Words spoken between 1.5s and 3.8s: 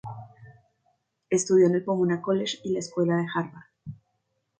en el Pomona College y la escuela de Harvard.